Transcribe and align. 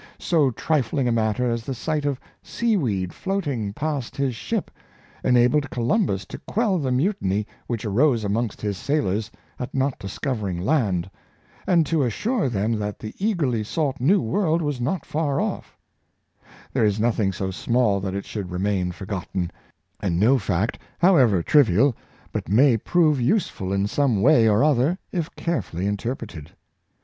So 0.17 0.49
trifling 0.49 1.07
a 1.07 1.11
matter 1.11 1.47
as 1.47 1.63
the 1.63 1.75
sight 1.75 2.05
of 2.05 2.19
seaweed 2.41 3.13
floating 3.13 3.71
past 3.71 4.17
his 4.17 4.35
ship 4.35 4.71
enabled 5.23 5.69
Columbus 5.69 6.25
to 6.25 6.39
quell 6.39 6.79
the 6.79 6.91
mutiny 6.91 7.45
which 7.67 7.85
arose 7.85 8.23
amongst 8.23 8.61
his 8.61 8.79
sailors 8.79 9.29
at 9.59 9.75
not 9.75 9.99
discovering 9.99 10.59
land, 10.59 11.07
and 11.67 11.85
to 11.85 12.01
assure 12.01 12.49
them 12.49 12.79
that 12.79 12.97
the 12.97 13.13
eagerly 13.19 13.63
sought 13.63 14.01
New 14.01 14.19
World 14.23 14.63
was 14.63 14.81
not 14.81 15.05
far 15.05 15.37
offl 15.37 15.65
There 16.73 16.83
is 16.83 16.99
nothing 16.99 17.31
so 17.31 17.51
small 17.51 17.99
that 17.99 18.15
it 18.15 18.25
should 18.25 18.49
remain 18.49 18.91
forgotten; 18.91 19.51
and 19.99 20.19
no 20.19 20.39
fact, 20.39 20.79
however 20.97 21.43
trivial, 21.43 21.95
but 22.31 22.49
may 22.49 22.75
prove 22.75 23.21
useful 23.21 23.71
in 23.71 23.85
some 23.85 24.23
way 24.23 24.49
or 24.49 24.63
other 24.63 24.97
if 25.11 25.29
carefully 25.35 25.85
interpre 25.85 26.27
ted. 26.27 26.49